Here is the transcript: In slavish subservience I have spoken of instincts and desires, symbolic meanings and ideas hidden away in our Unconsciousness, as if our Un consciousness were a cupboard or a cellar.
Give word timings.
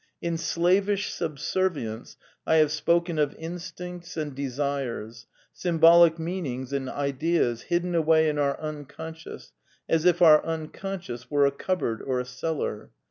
In 0.19 0.35
slavish 0.39 1.13
subservience 1.13 2.17
I 2.47 2.55
have 2.55 2.71
spoken 2.71 3.19
of 3.19 3.35
instincts 3.37 4.17
and 4.17 4.33
desires, 4.33 5.27
symbolic 5.53 6.17
meanings 6.17 6.73
and 6.73 6.89
ideas 6.89 7.61
hidden 7.61 7.93
away 7.93 8.27
in 8.27 8.39
our 8.39 8.59
Unconsciousness, 8.59 9.51
as 9.87 10.05
if 10.05 10.23
our 10.23 10.43
Un 10.43 10.69
consciousness 10.69 11.29
were 11.29 11.45
a 11.45 11.51
cupboard 11.51 12.01
or 12.01 12.19
a 12.19 12.25
cellar. 12.25 12.89